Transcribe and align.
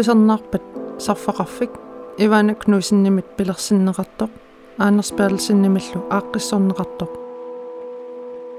тусарнаарпат 0.00 0.62
сарфақарфик 0.98 1.72
ивана 2.16 2.54
кнусиннимит 2.54 3.26
пилерсиннеқартоқ 3.36 4.30
аанерс 4.78 5.10
перлсиннимиллу 5.18 6.00
ааққиссорнеқартоқ 6.16 7.10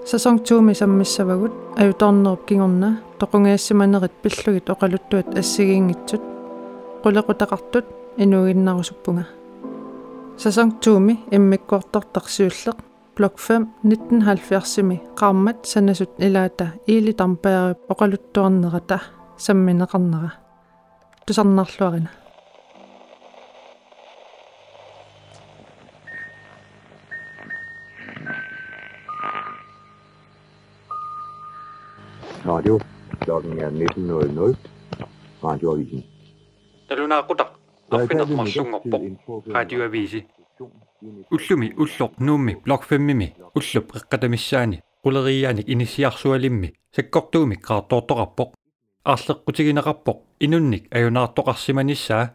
сасонг 0.06 0.44
туumi 0.48 0.74
саммиссавагут 0.76 1.54
аюторнеруп 1.82 2.46
кигорна 2.46 3.02
тоқунгаассиманерит 3.20 4.12
пиллугит 4.22 4.70
оқалуттуат 4.70 5.30
ассигиингитсут 5.40 6.22
qulaqutaqartut 7.04 7.86
inuuginnarusuppunga 8.24 9.26
сасонг 10.38 10.74
туumi 10.84 11.16
иммиккуартортарсиуллеқ 11.32 12.78
блок 13.18 13.36
5 13.40 13.66
1970-ми 13.84 14.98
qaarmat 15.20 15.66
sanasut 15.66 16.12
ilaata 16.20 16.66
iili 16.88 17.14
tarpaariup 17.14 17.80
oqaluttuarnerata 17.92 19.00
sammineqarnera 19.38 20.41
tusarnarluarina 21.27 22.11
Radio. 32.47 32.79
Klokken 33.19 33.59
er 33.59 33.71
19.00. 33.71 34.57
Radioavisen. 35.43 36.05
талунаақутақ 36.89 37.51
арфинермарлунгорпоқ 37.91 39.03
радиоависи 39.57 40.21
уллуми 41.35 41.69
уллоқ 41.83 42.13
нуумми 42.27 42.55
блок 42.65 42.83
5-ми 42.91 43.29
уллуп 43.59 43.87
эққатамиссаани 43.99 44.83
quleriaanik 45.05 45.67
inisiarsualimmi 45.75 46.69
sakkорtuumi 46.97 47.57
qaartoortoqarpoq 47.67 48.51
аарлеққутигинеқарпоқ 49.06 50.18
инунник 50.40 50.84
аюнаартоқарсиманissaa 50.96 52.26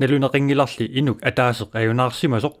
налунеқингиларли 0.00 0.86
инук 0.98 1.18
атаасеқ 1.28 1.70
аюнаарсимасоқ 1.80 2.54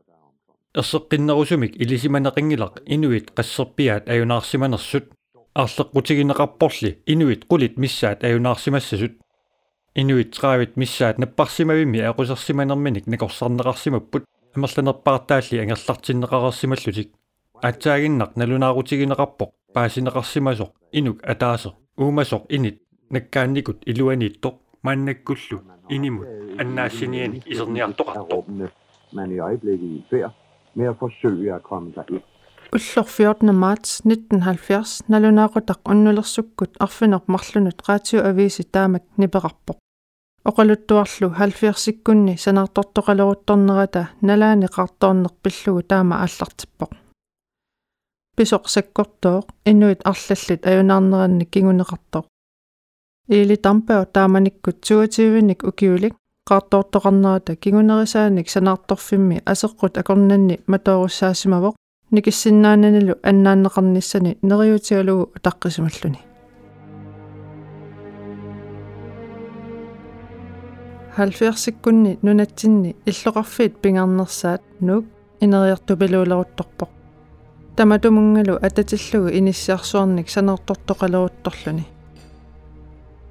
ерсеққиннерусумик 0.80 1.72
илисиманеқингилақ 1.82 2.74
инуит 2.94 3.26
qassерпиаат 3.36 4.08
аюнаарсиманерсут 4.12 5.04
аарлеққутигинеқарпорли 5.60 6.90
инуит 7.12 7.42
qulит 7.50 7.74
миссаат 7.76 8.24
аюнаарсимассасут 8.24 9.14
инуит 9.94 10.30
траавит 10.36 10.76
миссаат 10.76 11.18
наппарсимавимми 11.18 12.00
ақусерсиманерминик 12.10 13.06
накорсарнеқарсимаппут 13.12 14.24
амерланерпаартаалли 14.54 15.56
ангерлартиннеқарерсималлутик 15.62 17.08
атсаагиннақ 17.68 18.30
налунаарутигинеқарпоқ 18.40 19.50
паасинеқарсимасоқ 19.74 20.70
инук 20.92 21.18
атаасеқ 21.32 21.74
уумасоқ 21.98 22.44
инит 22.56 22.76
наккаанникут 23.10 23.78
илуанииттоқ 23.90 24.54
мааннаккуллу 24.86 25.58
инимут 25.88 26.28
аннаассинианик 26.62 27.42
исерниартоқартоқ 27.52 28.44
man 29.12 29.30
i 29.32 29.38
øjeblikket 29.40 29.90
i 29.98 30.04
færd 30.10 30.32
med 30.74 30.86
at 30.88 30.96
forsøge 30.98 31.54
at 31.54 31.62
komme 31.62 31.92
sig 31.94 32.04
ind. 32.10 32.22
Ullor 32.72 33.02
14. 33.02 33.54
marts 33.54 34.00
1970 34.06 35.02
nalunaaqutaq 35.08 35.80
unnulersukkut 35.92 36.76
arfinerp 36.80 37.28
marlunut 37.28 37.88
raatioavisi 37.88 38.62
taamak 38.74 39.02
niperarpoq 39.16 39.78
oqaluttuarlu 40.48 41.28
70-sikkunni 41.40 42.34
sanartortoqaloruttornerata 42.44 44.02
nalaani 44.22 44.68
qartoorneq 44.76 45.34
pillugu 45.42 45.82
taama 45.90 46.14
aallartippoq 46.22 46.92
pisoq 48.36 48.64
sakkortooq 48.74 49.46
inuit 49.70 50.00
arlallit 50.10 50.62
ajunaarneranni 50.70 51.44
kinguneqartoq 51.52 52.26
iili 53.30 53.56
tampao 53.56 54.04
taamanikkut 54.04 54.76
22-nik 54.90 55.60
ukiulik 55.68 56.14
qaartoortoqarnerata 56.48 57.56
kingunerisaanik 57.56 58.48
sanartorfimmi 58.50 59.36
aseqqut 59.52 59.98
akornanni 60.00 60.56
matoorussaasimavoq 60.66 61.74
никиссиннаананилу 62.10 63.14
аннааннеқарниссани. 63.30 64.38
Нериутигалугу 64.42 65.24
утаққисималлуни 65.36 66.20
70-сиккунни 71.16 72.18
нунатсинни 72.22 72.96
иллоқарфиит 73.06 73.74
пингаарнерсаат 73.82 74.62
нук 74.80 75.04
инериартупилуулерутторпоқ 75.40 76.90
таматумунгалу 77.76 78.54
ататиллугу 78.66 79.28
иниссиарсуарник 79.38 80.28
санертортоқалерутторлуни 80.34 81.84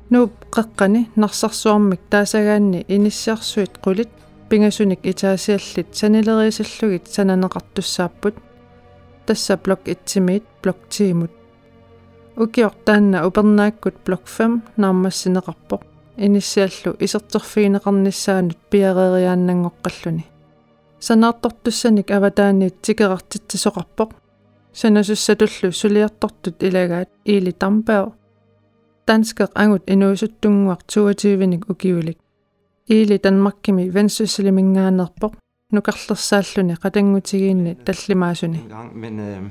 нууп 0.09 0.34
қеққани 0.50 1.08
нарсарсуармик 1.16 2.02
таасагаанни 2.09 2.86
иниссиарсуит 2.88 3.78
қулит 3.84 4.09
пингасуник 4.50 5.02
итаасиаллит 5.03 5.96
санилерисаллугит 5.96 7.06
сананеқартуссааппут 7.08 8.36
тасса 9.25 9.58
блок 9.58 9.81
1-мит 9.86 10.44
блок 10.64 10.78
10-мут 10.90 11.31
укиортаанна 12.36 13.28
упернааккут 13.28 13.96
блок 14.06 14.24
5 14.25 14.78
наамассинеқарпоқ 14.78 15.81
иниссиаллу 16.18 16.96
исертерфиинеқарниссаанут 17.00 18.58
пиареериааннангоққаллуни 18.72 20.26
санаартортуссаник 21.00 22.09
аватааниит 22.09 22.81
тикеқартитсисоқарпоқ 22.81 24.09
санасуссатуллу 24.74 25.72
сулиартортут 25.72 26.64
илагаат 26.64 27.09
иили 27.26 27.52
тампао 27.52 28.14
Danskaq 29.09 29.50
angut 29.56 29.81
inuusuttunguaq 29.88 30.81
22 30.88 31.59
ukiulik. 31.70 32.18
Iili 32.90 33.18
Danmarkkimi 33.18 33.94
vandsysselminngaanerpoq 33.94 35.34
nukarlersaalluni 35.74 36.75
qatanngutigiinni 36.84 37.75
tallimaasuni. 37.86 38.59
Men 38.94 39.20
øh, 39.20 39.42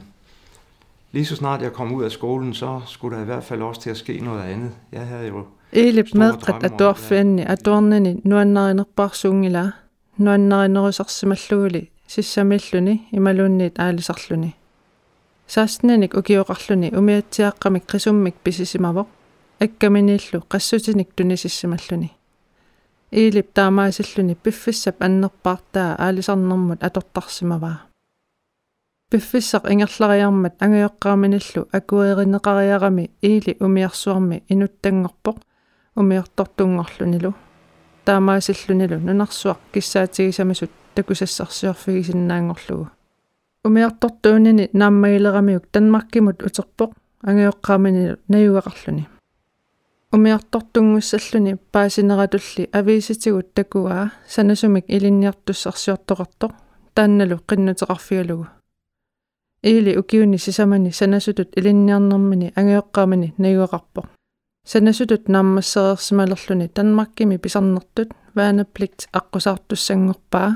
lige 1.13 1.25
så 1.25 1.37
snart 1.37 1.63
jeg 1.63 1.73
kom 1.73 1.93
ud 1.93 2.05
af 2.05 2.11
skolen, 2.11 2.55
så 2.55 2.81
skulle 2.87 3.17
der 3.17 3.23
i 3.23 3.25
hvert 3.25 3.45
fald 3.45 3.63
også 3.63 3.81
til 3.81 3.91
at 3.91 3.97
ske 3.97 4.21
noget 4.21 4.43
andet. 4.43 4.71
Jeg 4.93 5.07
havde 5.07 5.27
jo 5.27 5.45
Ilip 5.73 6.15
medqat 6.15 6.65
atorfianni 6.65 7.43
atornani 7.43 8.21
nuannarinerparsuungila 8.25 9.71
nuannarinerusarsimalluuli 10.17 11.91
sissamilluni 12.07 13.09
imalunniit 13.13 13.79
aalisarluni. 13.79 14.57
Saasnanik 15.47 16.15
ukiuqarluni 16.15 16.91
umiatsiaqqamik 16.97 17.83
qisummik 17.91 18.35
pisisimaboq 18.45 19.07
akkaminiillu 19.65 20.39
qassutinik 20.49 21.11
tunisissimalluni 21.17 22.11
иилип 23.13 23.49
таамаасиллуни 23.55 24.35
пиффиссап 24.35 25.03
аннерпаартаа 25.03 25.97
аалисарнэрмут 26.05 26.85
аторторсимаваа 26.89 27.77
пиффиссақ 29.11 29.65
ингерлариармат 29.73 30.55
ангиоққааминиллу 30.65 31.69
акуеринеқариарами 31.79 33.11
иили 33.23 33.57
умиарсуарми 33.61 34.43
инуттангорпоқ 34.53 35.37
умиортортунгорлунилу 35.97 37.33
таамаасиллунилу 38.05 38.99
нунарсуақ 39.07 39.59
киссаатигисамасут 39.73 40.71
такусассарсиорфигисиннаангорлугу 40.95 42.87
умиортортуунини 43.65 44.71
нааммагилерамиук 44.73 45.65
танмаркимут 45.73 46.43
утерпоқ 46.43 46.91
ангиоққааминилу 47.29 48.19
наюгақарлуни 48.29 49.09
умиартортунгуссаллуни 50.13 51.57
паасинератулли 51.73 52.69
авииситигут 52.73 53.53
такуаа 53.55 54.11
санасумик 54.27 54.85
илинниартуссарсиортоқартоқ 54.89 56.53
таанналу 56.95 57.37
қиннутеқарфигалугу 57.49 58.47
иили 59.63 59.97
укиуни 60.01 60.39
сисамани 60.39 60.93
санасутут 60.93 61.51
илинниарнэрмини 61.59 62.53
ангиоққаамани 62.57 63.35
наюақарпоқ 63.43 64.07
санасутут 64.65 65.29
нааммассереерсималерлүни 65.29 66.69
танмаркими 66.69 67.37
писарнертут 67.37 68.11
ваанепликт 68.35 69.09
аққусаартуссангорпаа 69.13 70.51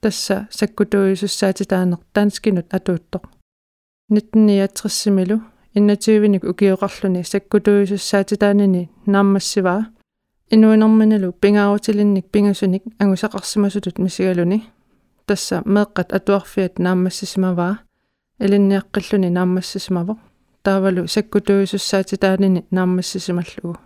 тасса 0.00 0.46
саккутуисуссаати 0.50 1.64
таанер 1.64 1.98
таанскинут 2.12 2.68
атууттоқ 2.76 3.24
1969-милу 4.12 5.40
иннативиник 5.74 6.44
укиоқарлүни 6.44 7.22
саккутуисуссаатитаанини 7.24 8.90
нааммассиваа 9.06 9.86
инуинерминалу 10.50 11.32
пингаарутилинник 11.32 12.26
пингасуник 12.30 12.82
ангусақарсимасутут 12.98 13.98
мисигалуни 13.98 14.64
тасса 15.26 15.62
меэққат 15.64 16.12
атуарфиат 16.12 16.78
нааммассисимаваа 16.78 17.78
илинниаққиллуни 18.38 19.30
нааммассисимавоқ 19.38 20.18
таавалу 20.62 21.06
саккутуисуссаатитаанини 21.08 22.66
нааммассисималлугу 22.70 23.78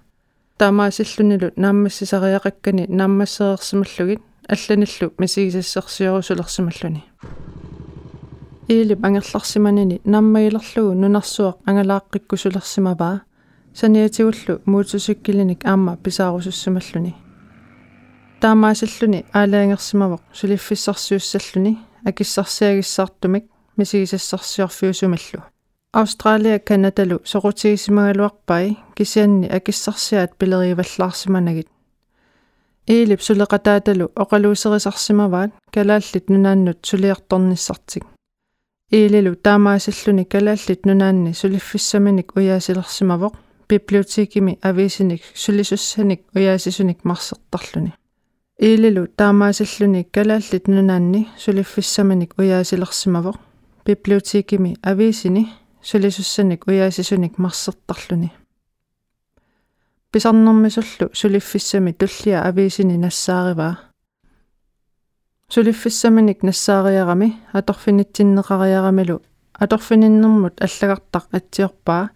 таамаасиллунилу 0.58 1.52
нааммассисариақаккани 1.56 2.86
нааммассеерсималлугит 2.88 4.20
алланиллу 4.48 5.12
мисигисассерсиорусулерсималлуни 5.18 7.04
иилип 8.68 9.04
ангерларсиманини 9.04 10.00
наммагилерлугу 10.04 10.94
нунарсуақ 11.02 11.56
ангалааққиккусулерсимаваа 11.68 13.20
саниатигуллу 13.74 14.60
муутусиккилиник 14.66 15.64
аама 15.64 15.96
писаарусуссималлуни. 15.96 17.14
Таамаасаллуни 18.40 19.24
аалаангерсимавоq 19.32 20.22
сулиффиссарсиуссаллуни 20.32 21.78
акиссарсиагиссаартумик 22.04 23.44
мисигисассарсиорфиусумаллу 23.76 25.42
Австралия 25.92 26.58
Канадалу 26.58 27.20
сорутигисимагалуарпай 27.24 28.76
кисианни 28.96 29.46
акиссарсиаат 29.48 30.36
пилериваллаарсиманагит 30.38 31.68
иилип 32.86 33.20
сулеқатааталу 33.20 34.10
оқалуусерисарсимаваат 34.22 35.52
калааллит 35.72 36.28
нунааннут 36.28 36.78
сулиарторниссартик 36.84 38.04
иилилу 38.92 39.34
таамаасаллуни 39.34 40.24
калааллит 40.24 40.86
нунаанни 40.86 41.32
сулиффиссаминик 41.32 42.36
уяасилерсимавоқ 42.36 43.34
библиотекими 43.68 44.58
ависиник 44.62 45.22
сулисуссаник 45.34 46.20
уяасисуник 46.34 47.04
марсертарлуни 47.04 47.92
иилилу 48.60 49.08
таамаасаллуни 49.08 50.04
калааллит 50.04 50.68
нунаанни 50.68 51.26
сулиффиссаминик 51.36 52.38
уяасилерсимавоқ 52.38 53.36
библиотекими 53.84 54.76
ависини 54.82 55.48
сулисуссаник 55.82 56.66
уяасисуник 56.68 57.38
марсертарлуни 57.38 58.30
писарнэрмисуллу 60.12 61.10
сулиффиссами 61.12 61.90
туллиа 61.90 62.42
ависини 62.42 62.96
нассаариваа 62.96 63.85
сулиффиссаминик 65.48 66.42
нассаариарами 66.42 67.36
аторфинитсиннеқариарамилу 67.52 69.22
аторфининнэрмут 69.52 70.60
аллагартақ 70.60 71.24
атсиорпаа. 71.32 72.10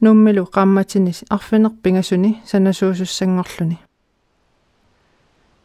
Нуммилу 0.00 0.46
qaammatиnis 0.46 1.24
арфинерпингасуни 1.28 2.40
санасуусуссангорлуни 2.46 3.78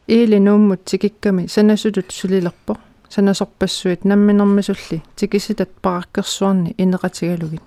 иили 0.08 0.38
нууммут 0.40 0.86
тикикками 0.86 1.48
санасулут 1.48 2.12
сулилерпо. 2.12 2.78
Санасорпассуит 3.10 4.04
намминермисулли 4.04 5.04
тикиситат 5.16 5.72
параккерсуарни 5.82 6.76
инеқатигалугит. 6.78 7.62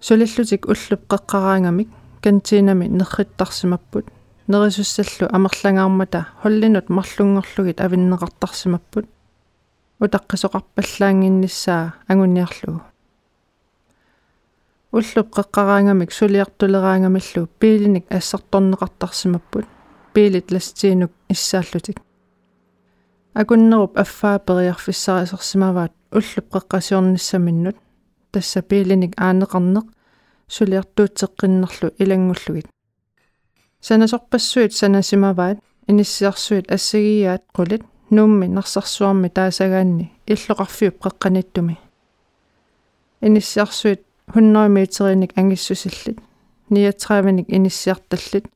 Сулиллутик 0.00 0.66
уллуп 0.66 1.06
қеққараангамик 1.08 1.88
кантинами 2.20 2.86
нерриттарсимаппут 2.86 4.06
нерисуссаллу 4.48 5.28
амерлангаармата 5.36 6.28
холлинут 6.42 6.88
марлунгорлугит 6.88 7.80
авиннеқартарсимаппут. 7.80 9.06
Утаққисоқарпаллаангинниссаа 10.00 11.94
агунниарлугу 12.06 12.82
уллуп 14.90 15.28
қеққараангамик 15.36 16.12
сулиартулераангамиллу 16.12 17.46
пиилиник 17.60 18.06
ассарторнеқартарсимаппут 18.10 19.66
пиилит 20.14 20.50
ластиинук 20.50 21.12
иссааллутик. 21.28 22.00
Акуннеруп 23.34 23.98
аффаа 23.98 24.38
периарфиссарисерсимаваат 24.38 25.92
уллуп 26.10 26.46
қеққасиорниссаминнут 26.54 27.76
тасса 28.32 28.62
пиилиник 28.62 29.12
аанеқарнеқ 29.20 29.84
сулиартуутеққиннерлу 30.48 31.92
илангуллугит 31.98 32.66
санасорпассуит 33.80 34.74
санасимаваат 34.74 35.58
иниссиарсуит 35.86 36.70
ассагиаат 36.70 37.44
қулит 37.54 37.82
нуумми 38.10 38.46
нарсарсуарми 38.46 39.28
таасагаанни. 39.28 40.12
Иллоқарфиуп 40.26 40.98
қеққаниттуми 41.04 41.78
иниссиарсуит 43.20 44.02
100 44.30 44.68
метеринник 44.68 45.36
ангиссусиллит. 45.36 46.18
39ник 46.70 47.46
иниссиарталлит. 47.48 48.46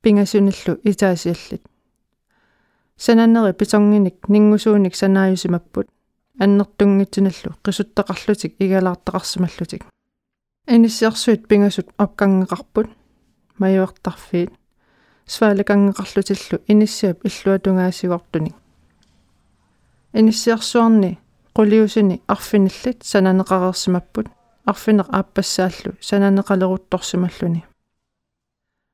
Пингасуниллу 0.00 0.78
итаасиаллит. 0.82 1.62
Сананери 2.96 3.52
питонгиник 3.52 4.28
нингусууник 4.28 4.94
санааюсимаппут 4.94 5.88
аннертунгитсиналлу 6.38 7.56
qisuttaqarlutik 7.64 8.56
igalaartaqarsimallutik 8.58 9.82
иниссиарсуит 10.66 11.46
пингасут 11.48 11.88
апкангеқарпут 11.96 12.88
маюартарфиит 13.62 14.50
сваалакангеқарлутиллу 15.32 16.56
иниссиап 16.72 17.18
иллуатунгаасигортуник 17.28 18.54
иниссиарсуарни 20.18 21.18
qulиусини 21.56 22.22
арфиналлит 22.26 22.98
сананеқарерсимаппут. 23.02 24.26
Арфинеқ 24.64 25.08
ааппассааллу 25.10 25.92
сананеқалерутторсималлуни 26.08 27.64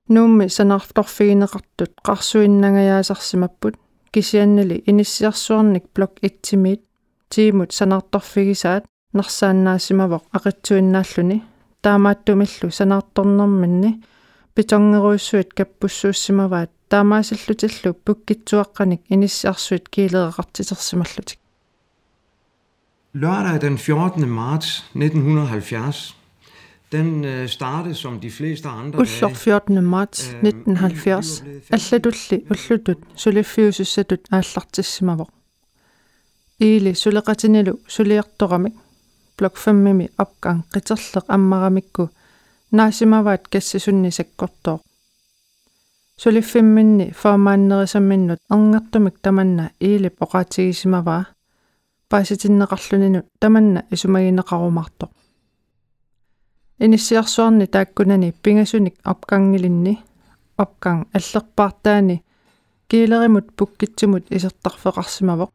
нуумми 0.09 0.47
санаарторфигинеқартут 0.57 1.93
қарсуиннагаяасарсимаппут 2.07 3.75
кисианнали 4.11 4.83
иниссиарсуарник 4.87 5.85
блок 5.95 6.13
1-тимит 6.23 6.81
тиимут 7.29 7.73
санаарторфигисаат 7.79 8.85
нарсааннаасимавоқ 9.13 10.23
ақитсуиннааллуни 10.37 11.43
таамааттумиллу 11.83 12.71
санаарторнэрминни 12.79 13.91
питонгеруйссуит 14.59 15.55
каппуссууссимаваат 15.55 16.71
таамаасиллутиллу 16.91 17.95
пуккитсуаққаник 18.05 19.03
иниссиарсуит 19.09 19.89
килереқартитерсималлутик 19.89 21.39
Lørdag 23.15 23.61
den 23.61 23.79
14. 23.79 24.27
marts 24.27 24.85
1970 24.95 26.17
den 26.93 27.25
øh, 27.25 27.49
startede 27.49 27.95
som 27.95 28.21
de 28.21 28.31
fleste 28.31 28.69
andre 28.69 28.99
Ullor 28.99 29.35
14. 29.35 29.85
marts 29.85 30.35
1970 30.43 31.45
аллатулли 31.71 32.43
уллутут 32.51 32.99
сулиффиусуссатут 33.15 34.23
ааллартиссимавоқ 34.31 35.31
иили 36.59 36.93
сулеқатинилу 36.95 37.79
сулиарторамик 37.87 38.75
блок 39.39 39.55
5-ми 39.57 40.09
апкан 40.17 40.65
қитерлеқ 40.75 41.25
аммарамикку 41.29 42.11
наасимаваат 42.73 43.49
кассисунни 43.49 44.11
саккортоо 44.11 44.81
сулиффимминни 46.19 47.13
формааннерисамминнут 47.13 48.41
арнертумик 48.51 49.17
таманна 49.23 49.71
иилип 49.81 50.17
оқаатигисимаваа 50.25 51.25
пааситиннеқарлунинут 52.11 53.27
таманна 53.41 53.81
исумагинеқарумартоқ 53.95 55.11
иниссиарсуарни 56.81 57.67
тааккунани 57.67 58.33
пингасуник 58.43 58.97
апкангилинни 59.05 59.99
апкан 60.57 61.07
аллерпаартаани 61.17 62.23
киилеримут 62.89 63.47
пуккитсимут 63.57 64.25
исертарфеқарсимавоқ 64.37 65.51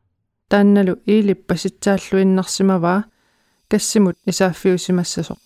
таанналу 0.50 0.93
иилип 1.05 1.48
паситсааллуиннарсимаваа 1.48 3.03
кассимут 3.70 4.17
исааффиусимассасоқ 4.25 5.39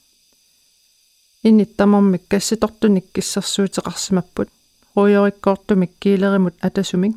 инниттамармик 1.43 2.27
касситортуник 2.27 3.05
киссерсуутеқарсимаппут 3.13 4.49
руйориккоортумик 4.95 5.91
киилеримут 5.99 6.55
атасумик. 6.61 7.15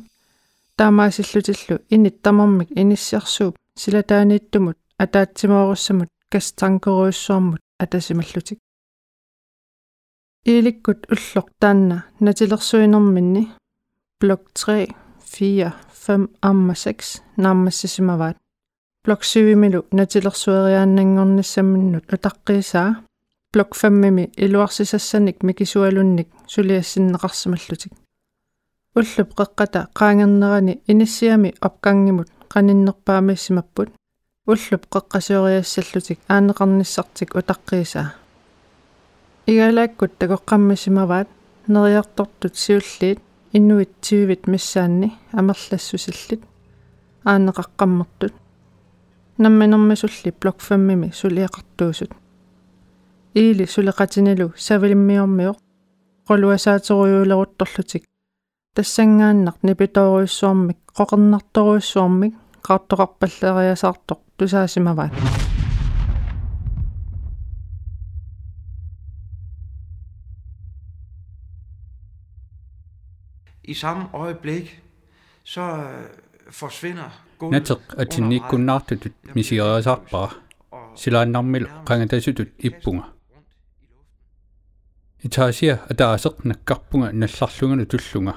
Таамаасиллутиллу 0.75 1.79
инниттамармик 1.89 2.71
иниссиарсууп. 2.71 3.57
Силатаанииттумут 3.75 4.77
атаатсимооруссамут 4.97 6.09
кастангеруйуссуармут 6.29 7.61
атасималлутик. 7.77 8.59
Ииликкут 10.45 11.07
уллоқ 11.11 11.49
таанна 11.59 12.05
натилерсуинерминни 12.19 13.51
блок 14.19 14.51
3 14.53 14.95
4 15.25 15.73
5 16.07 16.29
амма 16.41 16.75
6 16.75 17.21
нааммассисимаваат 17.37 18.37
блок 19.05 19.23
7 19.23 19.55
милу 19.55 19.85
натилерсуериааннангорниссамминнут 19.91 22.05
утаққиисаа 22.13 22.95
блок 23.53 23.75
5 23.75 23.91
мими 23.91 24.31
илуарсисассаник 24.37 25.43
микисуалунник 25.43 26.27
сулиассиннеқарсималлутик 26.47 27.91
уллуп 28.95 29.29
қеққата 29.39 29.87
qaangernerani 29.93 30.79
иниссиами 30.87 31.53
апкангимут 31.59 32.29
qaninnерпаамиссимаппут 32.53 33.89
уллуп 34.47 34.83
қеққасуориассаллутик 34.93 36.19
аанеқарниссартик 36.29 37.35
утаққиисаа 37.39 38.07
игалааккут 39.47 40.11
такоққаммисимаваат 40.19 41.27
нериартортут 41.67 42.55
сиуллиит 42.55 43.19
иннуит 43.51 43.91
тивит 43.99 44.47
миссаанни 44.47 45.11
амерлассусиллит 45.33 46.41
аанеқаққаммертут 47.25 48.33
намминермисулли 49.37 50.33
блок 50.39 50.57
5-ми 50.59 51.11
сулиақартуусут 51.11 52.11
иили 53.34 53.64
сулеқатинилу 53.74 54.48
савилиммиормиоқ 54.66 55.56
qoluasaaterujuuleruttorlutik 56.28 58.04
тассангааннар 58.74 59.56
нипиторуйссуармик 59.62 60.78
qoqernartoruissuarmik 60.98 62.34
qaartoqarpalleriasaartoq 62.66 64.20
тусаасимаваат 64.38 65.14
i 73.66 73.74
samme 73.74 74.04
øjeblik, 74.24 74.82
så 75.44 75.60
øh, 75.60 76.04
forsvinder 76.50 77.22
Nateq 77.50 77.78
atinniikkunnaartutut 77.98 79.12
misieriasarpara 79.34 80.28
silaannarmilu 80.94 81.66
qangatasutut 81.86 82.48
ippunga 82.58 83.02
итааsia 85.25 85.75
атаасеқ 85.91 86.35
наккарпунга 86.49 87.11
налларлугана 87.21 87.85
туллунга 87.91 88.33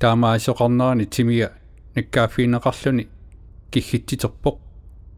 таамаасоқарнерани 0.00 1.06
тимига 1.14 1.48
наккааффиинеқарлуни 1.96 3.04
киггитситерпоқ 3.72 4.56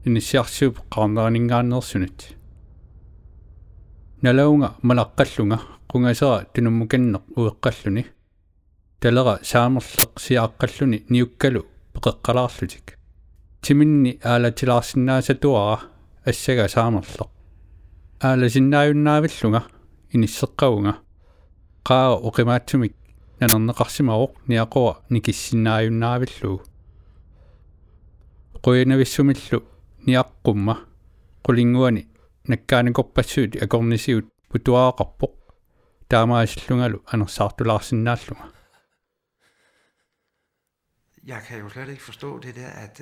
иниссиарсууп 0.06 0.76
қарнернингаанерсунат 0.94 2.18
налаунга 4.22 4.68
малаққаллунга 4.88 5.58
qungasera 5.90 6.44
tunummukanneq 6.54 7.24
ueqqalluni 7.40 8.04
talera 9.00 9.34
saamерлеq 9.50 10.12
siaaqqalluni 10.24 10.98
niukkalu 11.12 11.60
peqeqqalaarlutik. 11.94 12.86
Timinni 13.62 14.12
aalatilaarsinnaasatuara 14.30 15.76
assaga 16.30 16.64
saamерлеq 16.74 17.30
aalasinnaajunnaavilluga 18.28 19.60
инissеққавунга 20.13 20.93
qaa 21.87 22.09
uqimaattumik 22.27 22.93
нанернеқарсимаоқ 23.39 24.31
ниақуа 24.49 24.93
никиссиннааюннаавиллуу 25.13 26.57
quinavissumillu 28.63 29.59
niaqqumma 30.07 30.75
qulinguani 31.45 32.03
nakkaanakорпассуути 32.49 33.57
акорнисиут 33.65 34.25
путуаақарпоқ 34.49 35.33
таамаасиллунгалу 36.09 36.97
анерсаартулаарсинааллунга 37.13 38.47
Jeg 41.27 41.41
kan 41.47 41.59
jo 41.59 41.69
slet 41.69 41.89
ikke 41.89 42.03
forstå 42.03 42.39
det 42.39 42.55
der, 42.55 42.67
at, 42.67 43.01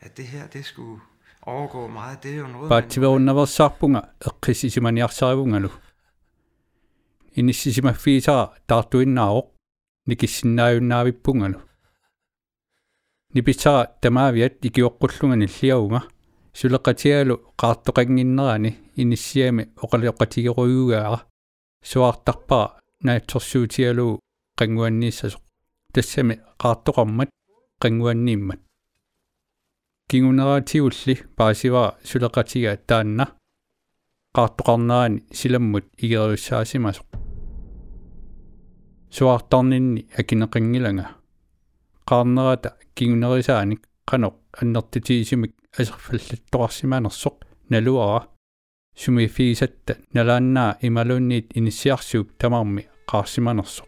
at 0.00 0.16
det 0.16 0.24
her, 0.24 0.46
det 0.46 0.64
skulle 0.64 1.00
overgå 1.42 1.88
meget. 1.88 2.22
Det 2.22 2.30
er 2.30 2.36
jo 2.36 2.46
noget... 2.46 2.68
Paativerunnavarssaarpunga 2.68 4.00
eqqisisimaniarsarivungalu 4.26 5.68
Иниссисимаффиисара 7.39 8.45
таартуиннаароқ 8.67 9.47
никиссиннааюннаавиппунгану 10.09 11.59
ниписара 13.33 13.83
тамаавиат 14.01 14.53
икиоққуллунгани 14.67 15.47
ллиауга 15.55 16.01
сулеқатиалу 16.59 17.35
qaartoqanginnerani 17.61 18.71
inissiami 19.01 19.63
oqalioqatigеруйугаара 19.83 21.19
суартарпара 21.89 22.67
наатсорсуутиалу 23.05 24.19
qanguanniissasuq 24.59 25.43
тассами 25.93 26.35
qaartoqarmat 26.61 27.29
qanguanniimmat. 27.81 28.59
Кигунераатиулли 30.09 31.15
паасивара 31.37 31.97
сулеқатига 32.09 32.77
таанна 32.87 33.25
qaartoqarnerani 34.35 35.19
silammut 35.39 35.85
igeriussaasimasuq 36.03 37.22
суартарнинни 39.15 40.01
акинеқингилага 40.19 41.05
qaarnerata 42.09 42.69
kigunerisaanik 42.95 43.81
qanoq 44.09 44.35
аннертитиисимик 44.61 45.53
асерфаллаттоқарсимаанерсоқ 45.79 47.35
налуара. 47.69 48.27
Сумифиисатта 48.95 49.93
налааннаа 50.13 50.77
ималуунниит 50.87 51.47
иниссиарсууп 51.57 52.27
тамарми 52.41 52.83
qaarsиманерсоқ 53.09 53.87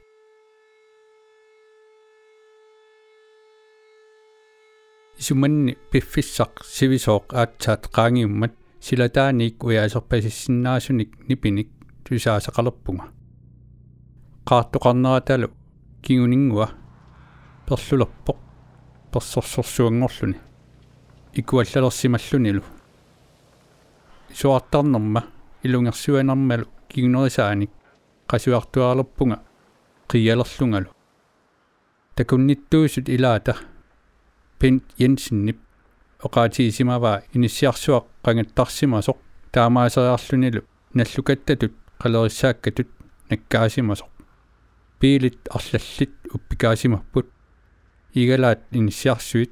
исуманни 5.19 5.77
пиффиссақ 5.91 6.53
сивисооқ 6.75 7.25
аатсаат 7.41 7.83
qaangiummat 7.95 8.53
силатааник 8.85 9.63
уяасерпасиссиннаасуник 9.63 11.11
нипиник 11.29 11.69
тусаасақалерпунга 12.03 13.05
qaartoqarneratalo 14.49 15.47
kiguninngua 16.01 16.67
perlulerpoq 17.67 18.37
persorsorsuanngorluni 19.11 20.37
ikuallalерсималлунилу 21.39 22.63
суартарнерма 24.39 25.21
илунgersuanarmalu 25.65 26.65
kigunerisaanik 26.89 27.71
qasuartuarlerpunga 28.31 29.37
qiyalerlungalu 30.11 30.89
takunnittuusut 32.15 33.09
ilaata. 33.09 33.53
Pint 34.59 34.83
jensinnip 34.99 35.59
oqaatiisimavaa 36.25 37.19
inissiarsuaq 37.35 38.05
qangattarsimasoq 38.25 39.17
taamaaseriarlunilu 39.51 40.61
nallukattatut 40.93 41.73
qalerissaakkatut 42.01 42.89
nakkaasimasoq 43.29 44.14
piilit 45.05 45.41
arlallit 45.57 46.13
uppikaasimapпут 46.35 47.27
игалаат 48.21 48.61
иниссиарсуит 48.77 49.51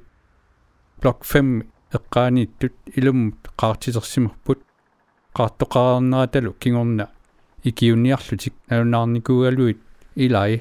блок 1.00 1.20
5 1.32 1.62
эққаанииттут 1.96 2.74
илуммут 2.98 3.40
qaartisersimapпут 3.60 4.60
qaartoqaarneratalo 5.38 6.50
kingorna 6.62 7.06
ikиунниарлутик 7.68 8.54
алунаарникуугалуит 8.72 9.80
илай 10.24 10.52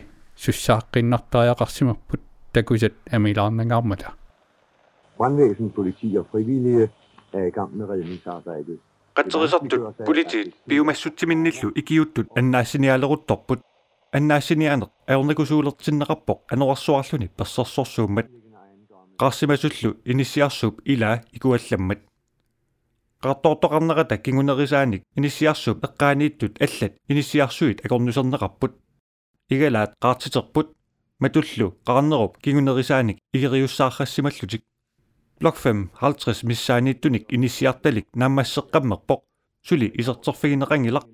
суссааққиннартариақарсимаппут 0.44 2.22
такусат 2.54 2.96
амилаарнагаармала 3.16 4.10
Brandvæsen, 5.18 5.70
politi 5.78 6.16
og 6.20 6.26
frivillige 6.32 6.90
er 7.34 7.46
i 7.50 7.54
gang 7.58 7.78
med 7.78 7.86
redningsarbejdet. 7.90 8.80
qatserisortut 9.18 10.06
politit 10.06 10.54
piumassutsiminnillu 10.70 11.68
ikiuttut 11.82 12.28
annaassinialeruttorput 12.40 13.60
аннаассинианеқ 14.18 14.92
аерникусуулертиннеқарпоқ 15.12 16.40
анерарсуарлуни 16.54 17.28
персерсорсууммат 17.38 18.28
qaassimasullu 19.22 19.90
inissiarsuup 20.12 20.76
ilaa 20.94 21.16
ikuallammat 21.38 22.02
qaartoortoqarnerata 23.24 24.16
kingунерисааник 24.26 25.02
inissiarsuup 25.18 25.80
эққаанииттут 25.88 26.54
аллат 26.66 26.94
inissiarsuit 27.12 27.78
акорнусернеқарпут 27.86 28.74
игалаат 29.54 29.92
qaartiterput 30.04 30.68
матуллу 31.24 31.68
qarnerуп 31.88 32.34
kingунерисааник 32.44 33.18
игериуссааррассималлутик 33.36 34.62
блок 35.40 35.56
5 35.58 35.90
50 36.02 36.44
миссаанииттуник 36.50 37.24
inissiartalik 37.36 38.06
нааммассеққаммерпоқ 38.20 39.22
сули 39.68 39.88
исертерфигинеқангилақ 40.00 41.06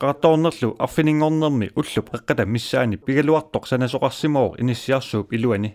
qaartoornerlu 0.00 0.68
arfiniнгорнерми 0.84 1.70
уллуп 1.80 2.06
эққата 2.16 2.44
миссаани 2.54 2.96
пигалуартоқ 3.06 3.64
санасоқарсимоор 3.70 4.60
иниссиарсууп 4.60 5.32
илуани 5.32 5.70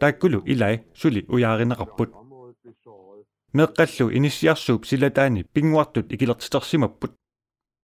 тааккулу 0.00 0.38
илай 0.52 0.74
сули 0.94 1.20
уяаринеқарпут 1.34 2.10
меққаллу 3.58 4.06
иниссиарсууп 4.16 4.86
силатаани 4.86 5.42
пингуартут 5.54 6.12
икилертитерсимаппут 6.12 7.12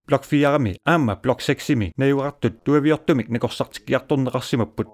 блок 0.07 0.23
4-ми 0.23 0.77
аама 0.85 1.15
блок 1.23 1.39
6-ми 1.41 1.93
наюартут 1.97 2.63
туавиортумик 2.63 3.27
накорсартиккиарторнеқарсимаппут 3.29 4.87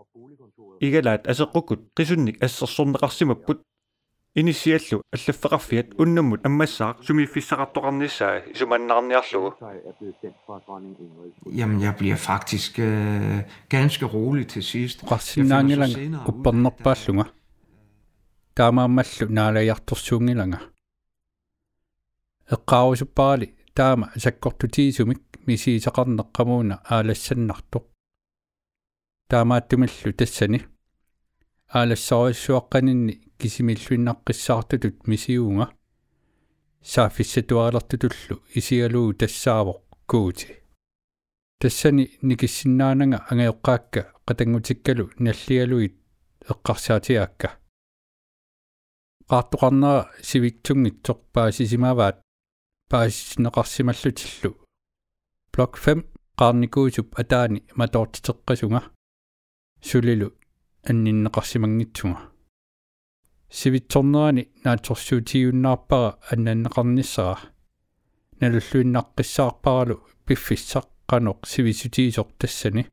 игалаат 0.80 1.28
асеққукут 1.28 1.82
қисунник 1.98 2.42
ассерсорнеқарсимаппут 2.46 3.62
initiallu 4.41 4.98
allafferaffiat 5.15 5.88
unnumut 6.03 6.39
ammassaaq 6.50 6.96
sumifissaqartoqarnissaa 7.08 8.36
isumannaarniarlugu 8.53 9.50
Jamen, 11.60 11.82
jeg 11.82 11.94
bliver 12.00 12.15
faktisk 12.15 12.79
øh, 12.79 13.39
ganske 13.70 14.06
rolig 14.06 14.48
til 14.48 14.63
sidst. 14.63 14.98
qarsinnaangilanga 15.10 16.20
uppernerpaalluga 16.29 17.24
taamaammallu 18.58 19.25
naalajartorsuungilanga 19.38 20.58
eqqaarusupparali 22.56 23.48
taama 23.77 24.06
sakkortutiisumik 24.24 25.22
misiisaqarneqqamuuna 25.48 26.75
aalassannartoq 26.96 27.86
taamaattumillu 29.32 30.12
tassani 30.20 30.60
ааlassorissuaqqaninni 31.77 33.13
кисимиллуиннаққиссаартутут 33.39 35.08
мисиуунга 35.10 35.67
саафиссатуалертутуллу 36.91 38.36
исигалуу 38.58 39.13
тассаавоқ 39.20 39.79
куути 40.12 40.50
тассани 41.60 42.06
никиссиннаанага 42.29 43.17
ангеоққаакка 43.32 44.01
қатангутиккалу 44.27 45.06
наллигалуит 45.25 45.96
эққарсаатиаакка 46.51 47.50
qaartoqarnera 49.29 50.01
sivitsunngitsoq 50.29 51.20
paasisimaavaat 51.34 52.17
paasisneqarsimallutилlu 52.91 54.51
блок 55.53 55.74
5 55.86 56.06
qaarnikuusup 56.39 57.10
ataani 57.22 57.60
matoortiteqqasunga 57.79 58.82
сулилу 59.88 60.29
анниннеқарсимангитсунга 60.89 62.22
сивитсорнерани 63.50 64.44
нааторсуутиуннаарпара 64.63 66.18
аннаннеқарниссара 66.32 67.39
налуллуиннаққиссаарпаралу 68.42 69.98
пиффиссаққаноқ 70.25 71.39
сивисутиисор 71.46 72.27
тассани 72.39 72.84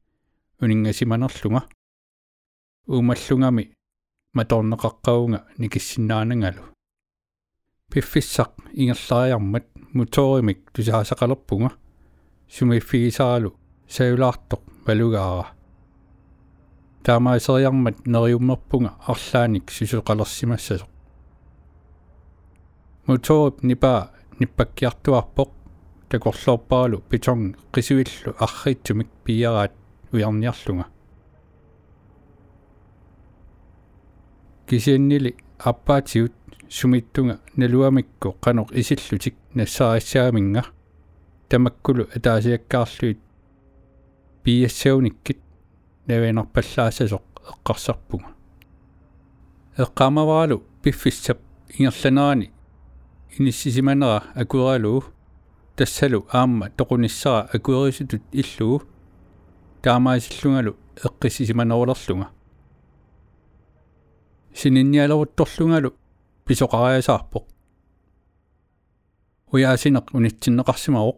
унингасиманерлунга 0.60 1.62
уумаллунгами 2.86 3.64
маторнеқаққаунга 4.36 5.40
никиссиннаанангалу 5.58 6.62
пиффиссақ 7.90 8.52
ингерлариармат 8.80 9.66
моторимик 9.92 10.70
тусаасақалерпунга 10.74 11.70
сумиффигисаралу 12.54 13.50
саюлаартоқ 13.88 14.62
валугаара 14.86 15.46
таамаасериармат 17.04 18.06
нериуммерпунга 18.06 18.90
арлааник 19.06 19.70
сусуқалерсимассасоқ 19.76 20.88
моторип 23.06 23.62
нипаа 23.62 24.10
ниппаккиартуарпоқ 24.40 25.50
такорлоорпаралу 26.08 27.02
питон 27.10 27.56
қисуиллу 27.72 28.30
арриитсумик 28.44 29.08
пиараат 29.24 29.72
уярниарлунга 30.12 30.86
кисианнили 34.66 35.36
аппаатиут 35.58 36.32
сумиттунга 36.70 37.40
налуамикку 37.56 38.32
канор 38.40 38.68
исиллутик 38.72 39.34
нассаариссааминга 39.54 40.64
тамаккулу 41.48 42.08
атаасиаккаарлуит 42.16 43.18
пиассауниккит 44.42 45.43
навенарпаллаассасоқ 46.06 47.24
эққарсарпуга 47.50 48.28
эққамаваалу 49.76 50.62
пиффиссап 50.82 51.38
ингерланерани 51.68 52.52
иниссисиманера 53.38 54.24
акуералуу 54.34 55.04
тассалу 55.76 56.26
аама 56.30 56.70
тоқуниссара 56.70 57.48
акуерисутут 57.52 58.22
иллуу 58.32 58.82
таамаасиллунгалу 59.82 60.76
эққиссисиманерулерлунга 61.06 62.28
сининниалерутторлунгалу 64.54 65.94
писоқариасаарпоқ 66.46 67.44
уяасинеқ 69.52 70.06
унитсиннеқарсимаоқ 70.16 71.16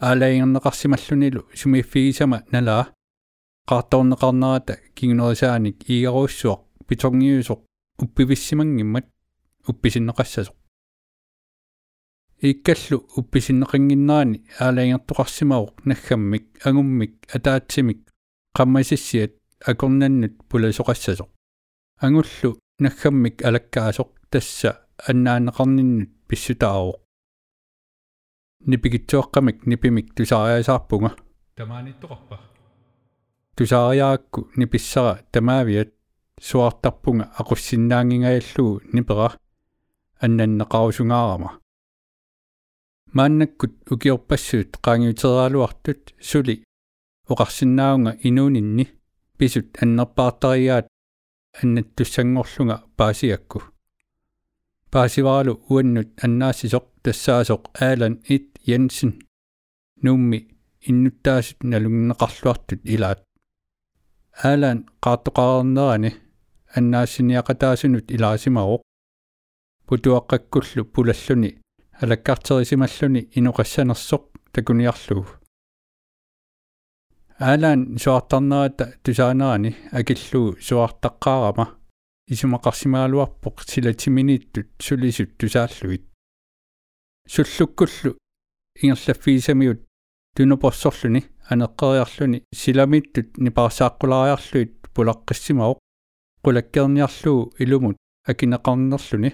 аалаингернеқарсималлунилу 0.00 1.46
сумиффигисама 1.54 2.42
налаа 2.52 2.88
qaartorneqarnerata 3.70 4.74
kigunerисааник 4.96 5.76
иигаруссуақ 5.92 6.60
питорниусоқ 6.88 7.60
уппивиссимангиммат 8.02 9.06
упписиннеқассасоқ 9.70 10.56
иккаллу 12.50 12.96
упписиннеқангиннаани 13.18 14.38
аалаингертоқарсимаоқ 14.64 15.74
наггаммик 15.90 16.44
агуммик 16.68 17.14
атаатсимик 17.36 18.00
қаммасиссиат 18.56 19.32
акорнаннут 19.70 20.34
пуласоқассасоқ 20.48 21.30
ангуллу 22.04 22.50
наггаммик 22.84 23.36
алаккаасоқ 23.48 24.10
тасса 24.32 24.70
аннаанеқарниннут 25.08 26.10
писсутаароқ 26.28 26.98
нипигитсуаққамик 28.70 29.58
нипимик 29.70 30.06
тусаариасаарпунга 30.16 31.10
тамааниттоқарпа 31.56 32.36
тусаариаакку 33.56 34.40
ниписсара 34.56 35.14
тамаавиат 35.32 35.90
суартарпунга 36.48 37.24
aquссиннаангингаяллугу 37.40 38.80
нипера 38.94 39.28
аннаннеқарусунгаарама 40.24 41.50
мааннаккут 43.16 43.74
укиорпассуут 43.92 44.70
qaangiuterialuartut 44.84 46.02
suli 46.28 46.56
oqarsinnaaunga 47.32 48.12
inuuninni 48.28 48.84
pisut 49.38 49.70
annerpaartariaat 49.82 50.86
аннаттуссангорлунга 51.62 52.76
паасиакку 52.96 53.58
паасиваралу 54.92 55.54
уаннут 55.70 56.10
аннаассисоқ 56.24 56.86
тассаасоқ 57.04 57.62
аалан 57.86 58.14
ит 58.34 58.48
янсен 58.74 59.12
нумми 60.04 60.38
иннуттаасут 60.88 61.58
налунгнеқарлуартут 61.70 62.80
илаат 62.94 63.20
аалан 64.32 64.78
qaartoqarernerani 65.04 66.10
аннаассиниақатаасунут 66.76 68.06
илаасимароқ 68.14 68.82
путуаққаккуллу 69.86 70.82
пулаллуни 70.94 71.50
алаккартерисималлуни 72.02 73.28
инуқассанерсоқ 73.38 74.22
такуниарлугу 74.54 75.32
аалаан 77.38 77.80
суартарнерата 78.02 78.84
тусаанерани 79.04 79.70
акиллугу 79.98 80.58
суартаққаарама 80.66 81.66
исумақарсимаалуарпоқ 82.32 83.56
силатиминииттут 83.70 84.68
сулисут 84.86 85.30
тусааллугит 85.38 86.04
суллуккуллу 87.34 88.10
ингерлаффиисамиут 88.82 89.80
тунупорсорлуни 90.36 91.22
анеққериарлуни 91.52 92.38
силамиттут 92.60 93.28
нипарсааққулариарлуит 93.44 94.74
пулаққиссимаоқ 94.94 95.78
qulakkerniarlugu 96.44 97.52
ilumut 97.62 97.96
akineqarnerluni 98.30 99.30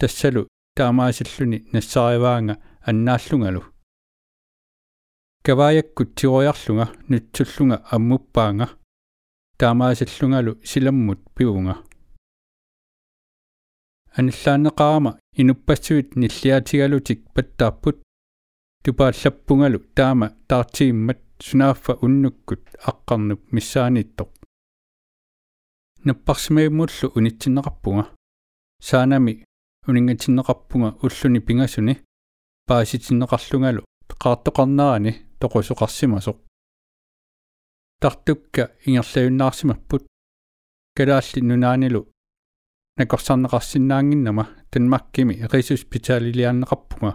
tassalu. 0.00 0.42
Таамаасиллуни 0.74 1.58
нассариваанга 1.72 2.54
аннааллунгалу 2.88 3.62
каваяккут 5.44 6.14
тироярлунга 6.14 6.86
нутсуллунга 7.10 7.76
аммуппаанга 7.94 8.66
таамаасиллунгалу 9.58 10.52
силаммут 10.64 11.20
пиунга 11.36 11.74
аналлаанеқарама 14.16 15.18
инуппассуит 15.40 16.16
ниллиатигалутик 16.16 17.20
паттаарпут 17.34 17.96
тупааллаппунгалу 18.82 19.78
таама 19.94 20.26
таартииммат 20.48 21.20
сунааффа 21.46 21.92
уннуккут 22.04 22.62
аққарнуп 22.90 23.40
миссааниттоқ 23.54 24.30
наппарсимаиммуллу 26.06 27.06
унитсиннеқарпунга 27.16 28.04
саанами 28.88 29.44
унингатиннеқарпунга 29.86 30.98
уллуни 31.02 31.40
пингасуни. 31.40 31.94
Пааситиннеқарлунгалу 32.68 33.82
qaartoqarnerani 34.22 35.12
toqusuqarsimasoq 35.40 36.38
tartukka 38.00 38.62
ingerlajunnaarsimapпут 38.86 40.02
калаалли 40.96 41.40
нунаанилу 41.48 42.00
накорсарнеқарсинаангиннама 42.98 44.44
танмаккими 44.70 45.34
рисуспиталилиааннеқарпунга 45.52 47.12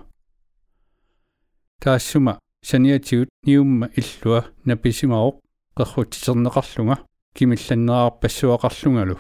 таассума 1.81 2.33
саниатигут 2.63 3.29
ниумма 3.47 3.89
иллуа 3.97 4.43
написимаоқ 4.65 5.35
qerrutiserneqarlunga 5.77 6.95
kimillannerarpassuaqarlungalu 7.35 9.15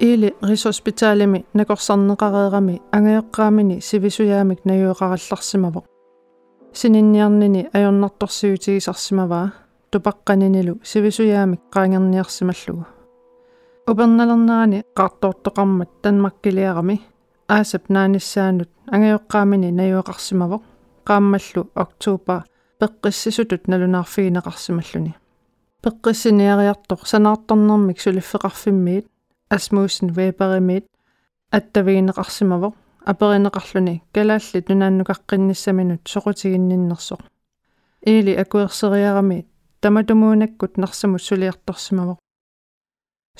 Ili 0.00 0.36
Rigshospitalimi 0.48 1.44
nakorsarneqareerami 1.54 2.82
angaeqqaamini 2.96 3.80
sivisuyaamik 3.80 4.60
najuuqarallarsimavoq 4.64 5.84
sininniarnini 6.72 7.70
ajornartorsiutigisarsimavaa 7.74 9.48
tupaqqaninilu 9.90 10.74
sivisuyaamik 10.82 11.60
qaangerniarsimallugu 11.74 12.82
upernalernerani 13.90 14.82
qaartoortoqarmat 14.98 15.90
tanmakkiliarami 16.02 16.96
aasap 17.48 17.84
naanissaanut. 17.88 18.70
Angaeqqaamini 18.92 19.72
najuuqarsimavoq 19.72 20.62
qaammallu 21.08 21.70
oktuupa. 21.82 22.42
Peqqissisutut 22.78 23.68
nalunaarfigineqarsimalluni 23.68 25.14
peqqissiniariartoq 25.84 27.02
sanaartornermik 27.10 27.98
suliffeqarfimmiit 28.04 29.06
асмууссин 29.56 30.08
вееперимиит 30.16 30.86
аттавигинеқарсимавоқ 31.56 32.74
аперинеқарлуни 33.10 33.94
калаалли 34.14 34.60
тунааннукаққинниссаминут 34.66 36.02
соқутигинниннерсоқ 36.12 37.20
иили 38.10 38.32
акуерсериарами 38.42 39.38
таматумуунаккут 39.82 40.72
нарсамут 40.82 41.22
сулиарторсимавоқ 41.28 42.18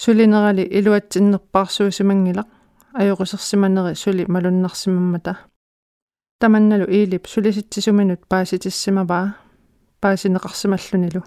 сулинерали 0.03 0.65
илуатсиннерпаарсуусимангилақ 0.79 2.49
ajorusерсиманери 2.95 3.95
сули 3.95 4.25
малуннарсимаммата 4.29 5.35
таманналу 6.41 6.87
иилип 6.97 7.27
сулиситсисуминут 7.27 8.27
пааситиссимаваа 8.29 9.35
паасинеқарсималлунилу. 10.03 11.23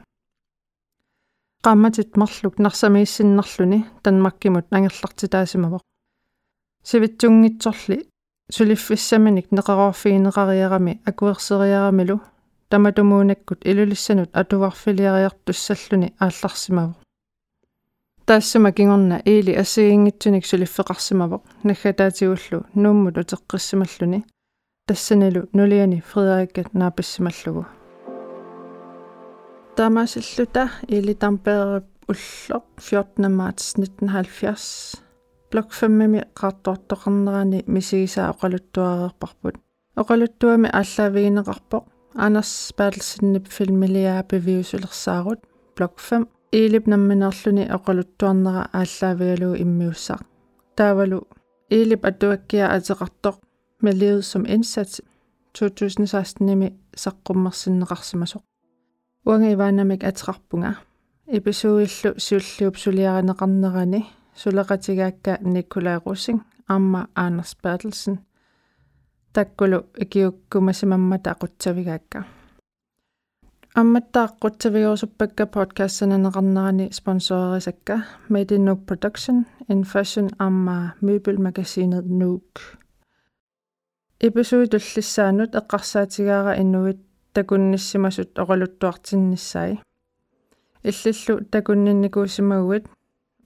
Qaammatit 1.66 2.12
marluk 2.22 2.60
narsamiissinnarluni 2.66 3.80
tanmakkimut 4.04 4.68
angерлартитаасимавоq 4.72 5.84
сивитсунгитсорли 6.90 7.98
сулиффиссаминик 8.56 9.48
неқарорфиинеқариарами 9.52 11.02
акуерсериарамилу 11.10 12.22
таматумуунаккут 12.70 13.66
илулиссанут 13.70 14.30
атуварфилиариартуссаллуни 14.40 16.14
аалларсимавоq 16.20 17.07
таассама 18.28 18.74
кингорна 18.74 19.22
иили 19.24 19.54
ассигингитсуник 19.56 20.46
сулиффеқарсимавоq 20.46 21.44
наггатаатигуллу 21.64 22.66
нууммут 22.74 23.18
утеққиссималлуни 23.22 24.26
тассанилу 24.86 25.48
нулиани 25.54 26.04
фредериккат 26.10 26.74
наапассималлугу 26.74 27.66
тамасиллута 29.78 30.64
иили 30.90 31.14
тамперерип 31.14 31.86
уллоқ 32.12 32.66
14 32.82 33.32
marts 33.40 33.66
1970 33.78 35.00
блок 35.52 35.72
5-ми 35.72 36.20
qaartuartoqarnerani 36.40 37.64
мисигисаа 37.66 38.34
оқалуттуареерпарпут 38.34 39.56
оқалуттуами 40.02 40.68
ааллаавигинеқарпоқ 40.80 41.84
анерс 42.26 42.74
паалсиннип 42.78 43.48
филмилиаа 43.48 44.24
пивиусулерсаарут 44.24 45.40
блок 45.78 45.94
5 46.12 46.37
иилип 46.53 46.87
намминерлүни 46.93 47.65
оқалуттуарнера 47.77 48.63
ааллаавигалуу 48.81 49.55
иммиуссаа 49.65 50.21
таавалу 50.77 51.19
иилип 51.77 52.05
атуаккиа 52.11 52.67
атеқартоқ 52.77 53.37
med 53.83 53.95
livet 54.01 54.25
som 54.25 54.43
indsats 54.55 55.01
2016-ними 55.55 56.69
саққуммерсиннеқарсимасоқ 57.03 58.43
уанга 59.27 59.49
иваанамик 59.53 60.05
атерарпунга 60.05 60.73
эпизоодиллу 61.27 62.11
сиуллиуп 62.19 62.77
сулиаринеқарнерани 62.83 64.01
сулеқатигаакка 64.43 65.39
николай 65.43 65.99
русинг 66.05 66.43
амма 66.69 67.09
анерс 67.15 67.57
берлсен 67.63 68.19
таккулу 69.33 69.79
икиуккумасимаммата 70.03 71.31
ақутсавигаакка 71.35 72.25
амматтааққутсавиуусуппакка 73.76 75.46
подкастсананеқарнерани 75.46 76.92
спонсорерисакка 76.92 78.06
Made 78.30 78.52
in 78.52 78.66
Nuuk 78.66 78.86
Production. 78.86 79.46
In 79.70 79.84
Fashion 79.84 80.30
амма 80.40 80.96
мøbelmagasinet 81.02 82.06
Nuuk. 82.06 82.78
Эпизоодуллиссаанут 84.20 85.56
эққарсаатигаара 85.56 86.60
иннуит 86.62 87.00
такунниссимасут 87.34 88.40
оқалуттуартиннссаи 88.40 89.80
иллиллу 90.84 91.44
такуннинникуусимагуит 91.46 92.86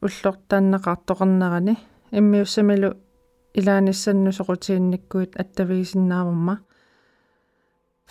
уллортааннеқартоқарнерани 0.02 1.78
иммиуссамилу 2.12 2.98
илааниссанну 3.54 4.32
соқутиинниккуит 4.32 5.36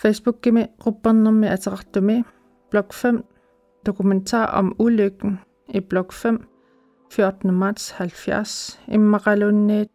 Facebook-кими 0.00 0.70
группернэрми 0.78 1.46
атеқартуми 1.48 2.24
blok 2.70 2.92
5 2.92 3.24
dokumentar 3.84 4.58
om 4.58 4.74
ulykken 4.78 5.38
i 5.68 5.80
blok 5.80 6.12
5 6.12 6.40
14. 7.10 7.50
marts 7.52 7.94
70 7.98 8.78
иммақалуунниит 8.86 9.90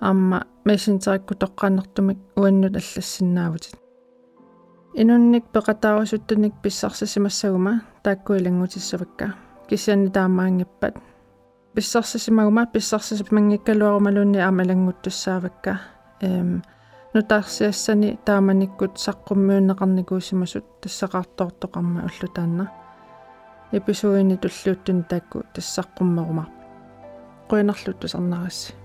аама 0.00 0.46
мессенджерикку 0.64 1.34
тоққааннэртумик 1.34 2.18
уаннут 2.36 2.76
аллассиннаавутит 2.76 3.76
инунник 4.94 5.44
пеқатаарусуттуник 5.52 6.54
писсарсасимассагума 6.62 7.82
тааккуилангутиссавакка 8.02 9.34
кисианни 9.68 10.08
таамаангиппат 10.08 10.94
писсарсасимагума 11.74 12.66
писсарсасимангиккалуарумалуунни 12.66 14.38
аамалангуттуссаавакка 14.38 15.80
эм 16.20 16.62
нутаарсиассани 17.13 18.19
тааманиккут 18.25 18.93
саққуммиуннеқарникуусимасут 19.05 20.65
тассақартоортоқарма 20.81 22.05
уллутаанна. 22.07 22.71
Эписоини 23.71 24.37
туллууттуни 24.37 25.03
таакку 25.03 25.43
тассаққуммерума 25.53 26.45
қуинарлуттусарнарасси 27.49 28.80